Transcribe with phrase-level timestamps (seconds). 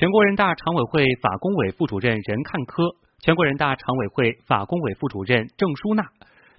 [0.00, 2.84] 全国人大常委会法工委副主任任看科，
[3.18, 6.02] 全国人大常委会法工委副主任郑淑娜，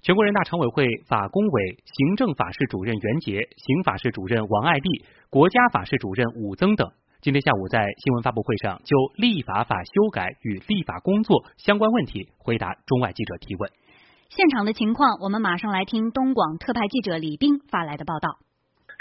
[0.04, 13.72] 全国人大常委会法工委行政法室主任袁杰、刑法室主任王爱丽、国家法室主任武增等，今天下午在新闻发布会上就立法法修改与立法工作相关问题回答中外记者提问。
[14.30, 18.38] 现场的情况，我们马上来听东广特派记者李斌发来的报道。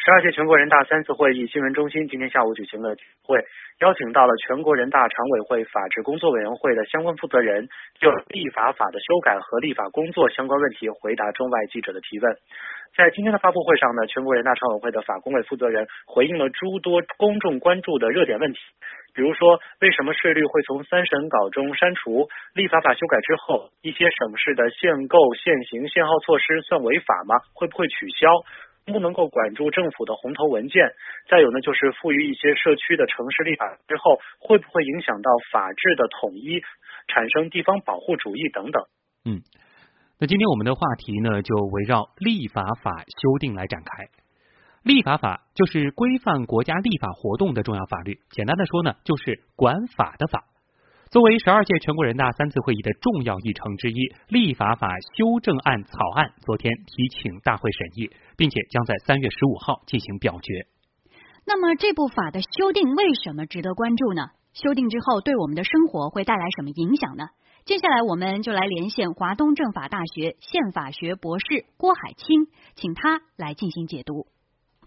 [0.03, 3.37] 十二届全国人大三次会议新闻中心今天下午举行了会，
[3.81, 7.69] 邀请到了全国人大常委会法制工作委员会的相关负责人，
[8.01, 12.35] 就立法法的修改和立法工作相关问题回答中外记者的提问。
[12.97, 18.59] 在今天的发布会上呢，全国人大常委会的法工委负责人回应了诸多公众关注的热点问题，
[19.15, 22.27] 比如说为什么税率会从三审稿中删除？
[22.55, 27.37] 立法法修改之后，一些省市的限购、限行、限号措施算违法吗？
[27.53, 28.33] 会不会取消？
[28.93, 30.93] 不能够管住政府的红头文件？
[31.29, 36.61] 再有呢，就是赋予一些社区的城市立法之后，会不会影响到法治的统一，
[37.09, 38.83] 产生地方保护主义等等？
[39.25, 39.43] 嗯，
[40.19, 44.09] 那今天我们的话题呢，就围绕立法法修订来展开。
[44.83, 50.45] 立法法就是规范国家立法活动的重要法律，简单的说呢，就是管法的法。
[51.11, 60.69] 作为十二届全国人大三次会议的重要议程之一，立法法修正案草案昨天提请大会审议，并且将在三月十五号进行表决。
[61.45, 64.29] 那么这部法的修订为什么值得关注呢？
[64.53, 67.31] 修订之后对我们的生活会带来什么影响呢？
[67.65, 74.29] 接下来我们就来连线华东政法大学宪法学博士郭海清，请他来进行解读。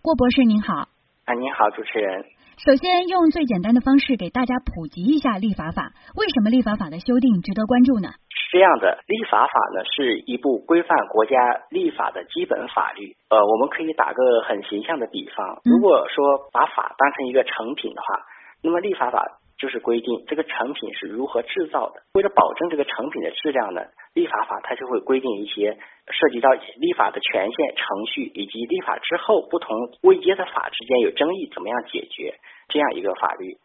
[0.01, 0.87] 郭博士您好。
[1.25, 2.23] 啊，您好，主持人。
[2.57, 5.91] 首先，用最简单的方式给大家普及一下立法法。
[6.15, 8.09] 为什么立法法的修订值得关注呢？
[8.29, 11.35] 是这样的，立法法呢是一部规范国家
[11.71, 13.17] 立法的基本法律。
[13.29, 18.21] 呃，我们可以打个很形象的比方，如果说把法当成一个成品的话，
[18.61, 19.39] 那么立法法。
[19.55, 22.01] 就是规定这个成品是如何制造的。
[22.15, 23.79] 为了保证这个成品的质量呢，
[24.13, 25.77] 立法法它就会规定一些
[26.11, 32.35] 涉及到立法的权限、程序以及立法之后不同位阶的法之间有争议怎么样解决
[32.69, 33.57] 这样一个法律。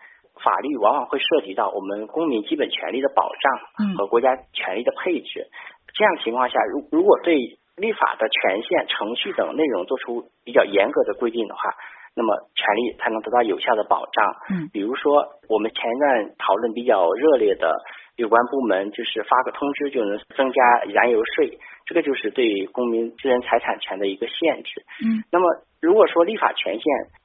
[0.42, 5.48] 法律往往会涉及到我们公民基本权利的保障和国家权利的配置。
[5.94, 11.74] 这样情况下，如如果对立法的权限、程序等内容做出比较严格的规定的话。
[12.18, 14.34] 那么权利才能得到有效的保障。
[14.50, 17.72] 嗯，比如说我们前一段讨论比较热烈的
[18.16, 24.82] 有关部门，就是发个通知就能增加燃油税，这个就是对公民私人财产权的一个限制。
[25.06, 25.46] 嗯，那么
[25.80, 26.82] 如果说立法权限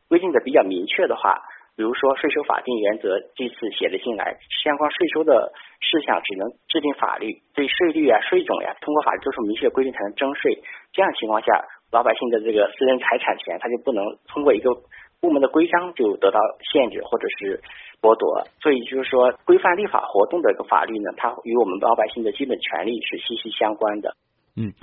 [0.09, 1.41] 规定的比较明确的话，
[1.75, 10.61] 比如说税收法定原则这次写了进来，相关税收的事项只能制定法律，对税率啊、税种呀，通过法律做出明确规定才能征税。
[10.91, 11.65] 这样情况下。
[11.93, 14.73] 老百姓的这个私人财产权，他就不能通过一个
[15.21, 16.39] 部门的规章就得到
[16.73, 17.61] 限制或者是
[18.01, 18.47] 剥夺。
[18.63, 24.15] 所以就是说，规范立法活动的一个法律呢，它与我们老百姓的基本权利是息息相关的。
[24.57, 24.73] 嗯，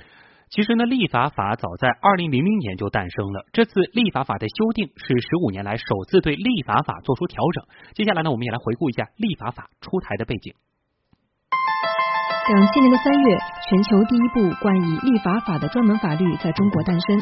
[0.51, 3.45] 其实呢，立法法早在二零零零年就诞生了。
[3.53, 7.63] 这次立法法的修订是十五年来首次对立法法做出调整。
[7.95, 10.53] 接下来呢，我们也来回顾一下立法法出台的背景。
[12.51, 13.37] 两千年的三月，
[13.71, 17.17] 全球第一部冠以立法法的专门法律在中国诞生。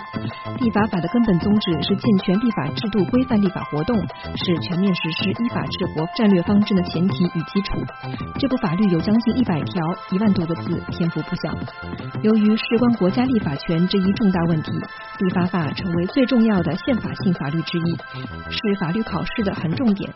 [0.57, 3.95] 立法法的根本宗旨是健全立法制度，规范立法活动，
[4.35, 7.77] 是全面实施依法治国战略方针的前提与基础。
[8.39, 11.53] 这部法律有将近一百条，一万多个字，篇幅不小。
[12.23, 14.71] 由于事关国家立法权这一重大问题，
[15.19, 17.95] 立法法成为最重要的宪法性法律之一，
[18.49, 20.11] 是法律考试的横重点。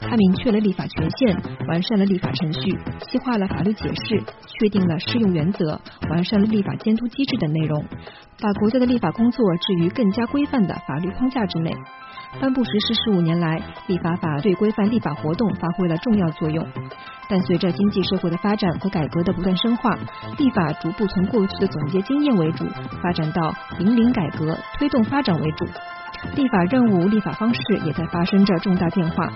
[0.00, 1.36] 它明确了立法权限，
[1.68, 2.74] 完善了立法程序，
[3.06, 4.24] 细化了法律解释。
[4.56, 5.73] 确定了适用原则，
[6.10, 7.84] 完善了立法监督机制等内容，
[8.40, 11.74] 把国家的立法工作置于更加规范的法律框架之内。
[12.40, 16.66] 颁布实施十五年来，立法法对规范立法活动发挥了重要作用。
[17.28, 19.96] 但随着经济社会的发展和改革的不断深化，
[20.36, 22.66] 立法逐步从过去的总结经验为主，
[23.02, 25.64] 发展到引领改革、推动发展为主。
[26.34, 29.32] 立法任务、立法方式也在发生着重大变化，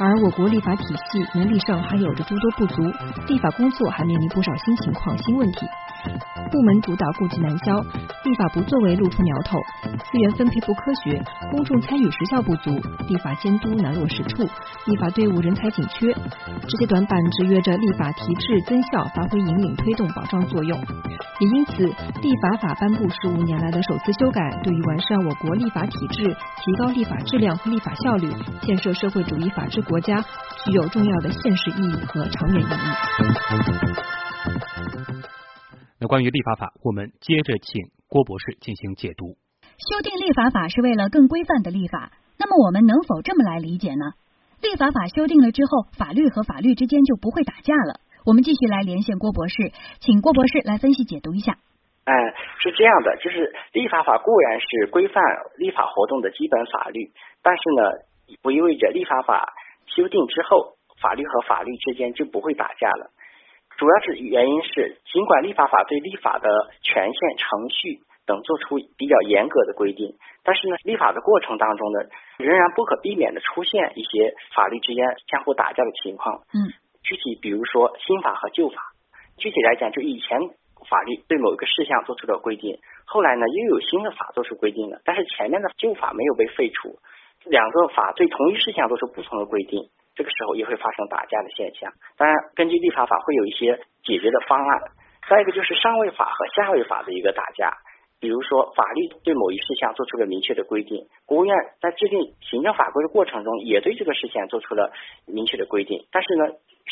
[0.00, 2.82] 而我国立法体系能力上还有着诸多不足，
[3.26, 5.66] 立法工作还面临不少新情况、新问题。
[6.50, 7.80] 部门主导顾忌难消，
[8.24, 9.58] 立法不作为露出苗头，
[10.10, 11.20] 资源分配不科学，
[11.50, 12.70] 公众参与时效不足，
[13.08, 14.44] 立法监督难落实处，
[14.86, 20.78] 立法队伍人才紧缺，这些短板制约着立法提质增效，发挥引领推动保障作用。
[21.40, 28.32] 也因此，立法法颁布十五年来的首次修改，对于完善我国立法体制、提高立法质量和立法效率、
[28.62, 30.20] 建设社会主义法治国家，
[30.64, 32.68] 具有重要的现实意义和长远意义。
[35.98, 39.38] 那关于立法法，我们接着请郭博士进行解读。
[39.78, 44.12] 修订立法法是为了更规范的立法，那么我们能否这么来理解呢？
[44.60, 48.00] 立法法修订了之后，法律和法律之间就不会打架了。
[48.26, 51.56] 我们继续来连线郭博士，请郭博士来分析解读一下。
[52.04, 52.12] 嗯，
[52.60, 55.22] 是这样的，就是立法法固然是规范
[55.56, 57.10] 立法活动的基本法律，
[57.42, 57.82] 但是呢，
[58.42, 59.52] 不意味着立法法
[59.94, 63.10] 修订之后，法律和法律之间就不会打架了。
[63.76, 66.48] 主要是原因是，尽管立法法对立法的
[66.82, 72.00] 权限、程序等做出比较严格的规定，但是呢，立法的过程当中呢，
[72.38, 76.42] 仍然不可避免的出现一些法律之间相互打架的情况。
[76.52, 78.76] 嗯，具体比如说新法和旧法，
[79.36, 80.38] 具体来讲，就以前。
[80.88, 86.96] 法律对某一个事项做出了规定，后来呢又有新的法做出规定了，但是前面的旧法没有被废除，
[87.46, 91.92] 两个法对同一事项做出不同的规定，这个时候也会发生打架的现象。
[92.16, 94.80] 当然，根据立法法会有一些解决的方案。
[95.28, 97.76] 再一个就是上位法和下位法的一个打架，
[98.18, 104.90] 比如说法律对某一事项做出了明确的规定，国务院在制定行政法规的过程中也对这个事项做出了
[105.26, 106.44] 明确的规定，但是呢，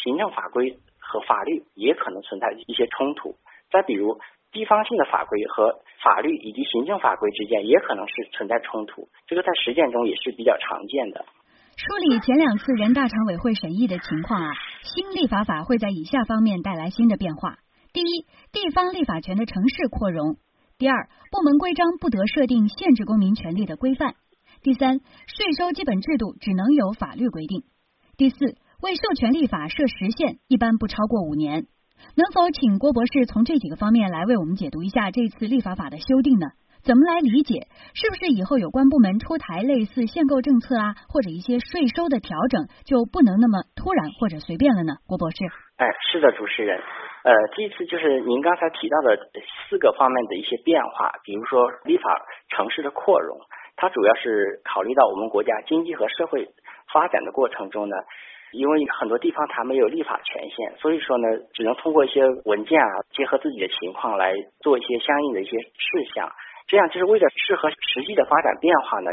[0.05, 3.37] 行政法规和法律也可能存在一些冲突。
[3.71, 4.21] 再比如，
[4.57, 11.27] 地方性的法规和法律以及行政法规之间也可能是存在冲突，这个在实践中也是比较常见的。
[11.77, 17.59] 梳理前两次人大常委会审议的情况啊，新立法法会在以下方面带来新的变化：
[17.93, 20.37] 第一，地方立法权的城市扩容；
[20.79, 24.13] 第二，部门规章不得设定限制公民权利的规范；
[24.63, 27.61] 第三，税收基本制度只能有法律规定；
[28.17, 28.39] 第四，
[28.81, 31.67] 为授权立法设时限，一般不超过五年。
[32.17, 36.47] 能否请郭博士从这几个方面来为我们解读一下这次立法法的修订呢？
[36.87, 37.67] 怎么来理解？
[37.99, 45.03] 是不是以后有关部门出台类似限购政策啊，或者一些税收的调整，就不能那么突然或者随便了呢？
[45.09, 45.37] 郭博士，
[45.83, 46.79] 哎，是的，主持人，
[47.27, 49.19] 呃，这次就是您刚才提到的
[49.67, 52.07] 四个方面的一些变化，比如说立法
[52.55, 53.37] 城市的扩容，
[53.75, 56.47] 它主要是考虑到我们国家经济和社会
[56.93, 57.97] 发展的过程中呢。
[58.57, 66.33] 因为很多地方它没有立法权限，所以说呢，只能通过一些文件啊，结合自己的情况来做一些相应的一些事项。
[66.67, 69.11] 这样就是为了适合实际的发展变化呢，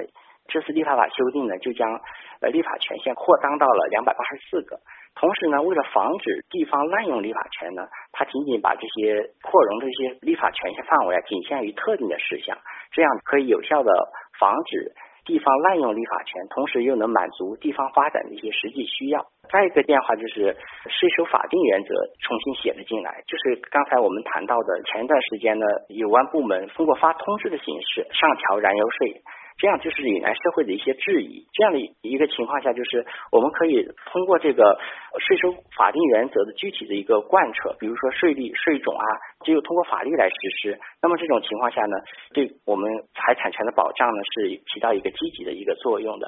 [0.48, 2.01] 这次立法法修订呢，就将
[2.42, 4.80] 呃立法权限扩张到了两百八十四个。
[5.16, 12.57] 同时呢，为了防止地方滥用立法权呢，它仅仅把这些扩容这些立法权限范围啊，仅限于特定的事项，
[12.92, 13.92] 这样可以有效的
[14.40, 14.92] 防止。
[15.25, 19.25] 地方滥用立法权，同时又能满足地方发展的一些实际需要。
[19.49, 20.55] 再一个变化就是
[20.89, 29.21] 税收法定原则重新写了进来，就是刚才我们谈到的，前一段时间呢，有关部门通过发通知的形式上调燃油税。
[29.57, 31.45] 这样就是引来社会的一些质疑。
[31.53, 34.79] 这样的一个情况下，就是我们可以通过这个
[35.19, 39.05] 税收法定原则的具体的一个贯彻，比如说税率、税种啊，
[39.45, 40.79] 只有通过法律来实施。
[41.01, 41.97] 那么这种情况下呢，
[42.33, 46.27] 对我们财产权的保障呢，是起到一个积极的一个作用的。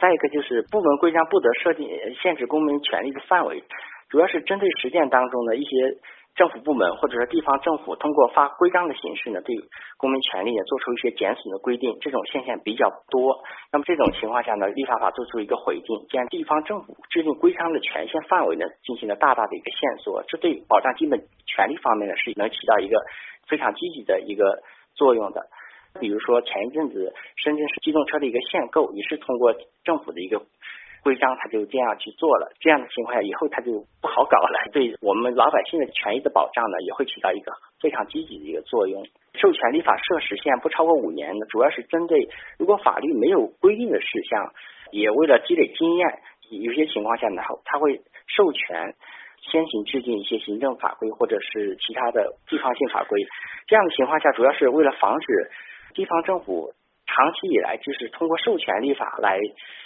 [0.00, 1.88] 再一个就是部门规章不得设定
[2.20, 3.62] 限制公民权利的范围，
[4.10, 5.98] 主要是针对实践当中的一些。
[6.34, 9.54] 政府部门或者说地方政府通过发规章的形式呢，对
[9.96, 13.38] 公民权利也做出一些减损的规定，这种现象比较多。
[13.70, 22.98] 那么这种情况下呢，立法法做出一个回应，将地方政府制定规章的权限范围呢，进行了大大的一个限缩，这对保障基本权利方面呢，是能起到一个
[23.46, 24.62] 非常积极的一个
[24.94, 25.46] 作用的。
[26.00, 29.54] 比如说前一阵子深圳市机动车的一个限购，也是通过
[29.84, 30.42] 政府的一个。
[31.04, 39.04] 规章他就这样去做了，这样的情况下以后他就不好搞了，对我们老百姓的权益的保障呢，也会起到一个非常积极的一个作用。
[39.34, 44.54] 授权立法设时限不超过五年呢，主要是针对如果法律没有规定的事项，
[44.92, 46.18] 也为了积累经验，
[46.48, 48.94] 有些情况下呢，他会授权
[49.52, 53.20] 先行制定一些行政法规或者是其他的地方性法规。
[53.66, 55.50] 这样的情况下，主要是为了防止
[55.92, 56.72] 地方政府。
[57.14, 59.38] 长期以来，就是通过授权立法来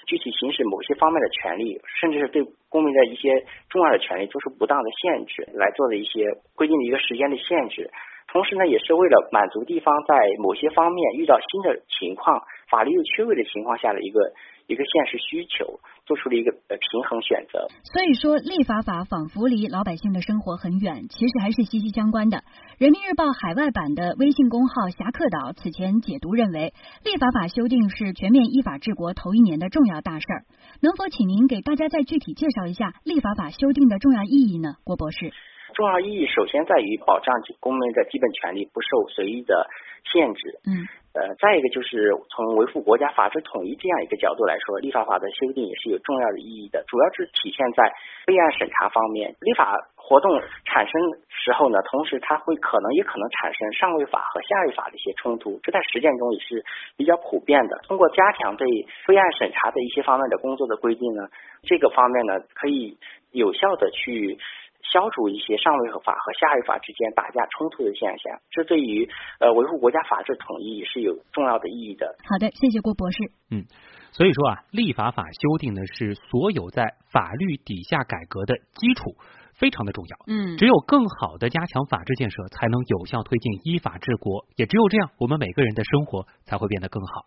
[0.06, 6.24] 具体行使某些方面的权利，甚至是对公民的一些重要的权利做出不当的限制，来做的一些
[6.56, 7.90] 规定的一个时间的限制。
[8.32, 14.32] 同时呢，也是为了满足地方在某些方面遇到新的情况，法律又缺位的情况下的一个。
[14.68, 17.66] 一个现实需求，做出了一个呃平衡选择。
[17.88, 22.44] 所以说，立法法仿佛离老百姓的生活很远，其实还是息息相关的。
[22.76, 30.44] 人民日报海外版的微信公号侠客岛此前解读认为，立法法修订是全面依法治国头一年的重要大事儿。
[30.82, 34.76] 能否请您给大家再具体介绍一下立法法修订的重要意义呢？
[34.84, 35.32] 郭博士，
[35.72, 39.66] 重要意义首先在于保障公民的基本权利不受随意的
[40.12, 40.60] 限制。
[40.68, 40.84] 嗯。
[41.18, 47.92] 呃，再一个就是从维护国家法治统一这样一个角度来说，立法法的修订也是有重要的意义的，主要是体现在
[48.24, 49.34] 备案审查方面。
[49.40, 50.94] 立法活动产生
[51.28, 56.64] 时候呢，同时它会可能也可能产生上位法和下位法的一些冲突，这在实践中也是
[56.96, 57.78] 比较普遍的。
[57.88, 58.68] 通过加强对
[59.08, 61.26] 备案审查的一些方面的工作的规定呢，
[61.64, 62.96] 这个方面呢可以
[63.32, 64.38] 有效的去。
[64.82, 69.08] 消除一些上位法和下位法之间打架冲突的现象，这对于
[69.40, 72.16] 呃维护国家法治统一是有重要的意义的。
[72.28, 73.18] 好的，谢谢郭博士。
[73.50, 73.64] 嗯，
[74.12, 79.14] 所以说啊，立法法修订呢是所有在法律底下改革的基础，
[79.54, 80.16] 非常的重要。
[80.26, 87.26] 嗯，只有更好的加强法治建设，才能有效推进依法治国，也只有这样，我们每个人的生活才会变得更好。